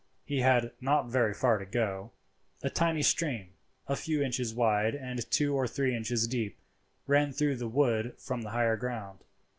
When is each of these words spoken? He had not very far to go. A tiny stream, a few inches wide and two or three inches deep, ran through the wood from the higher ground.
He 0.25 0.39
had 0.39 0.71
not 0.81 1.09
very 1.11 1.31
far 1.31 1.59
to 1.59 1.65
go. 1.67 2.09
A 2.63 2.71
tiny 2.71 3.03
stream, 3.03 3.49
a 3.87 3.95
few 3.95 4.23
inches 4.23 4.51
wide 4.51 4.95
and 4.95 5.29
two 5.29 5.53
or 5.53 5.67
three 5.67 5.95
inches 5.95 6.27
deep, 6.27 6.57
ran 7.05 7.31
through 7.31 7.57
the 7.57 7.67
wood 7.69 8.15
from 8.17 8.41
the 8.41 8.49
higher 8.49 8.77
ground. 8.77 9.19